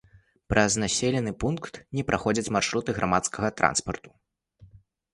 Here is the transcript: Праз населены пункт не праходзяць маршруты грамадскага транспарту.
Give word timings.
Праз 0.53 0.77
населены 0.83 1.33
пункт 1.43 1.79
не 1.99 2.03
праходзяць 2.09 2.51
маршруты 2.57 2.99
грамадскага 2.99 3.55
транспарту. 3.63 4.09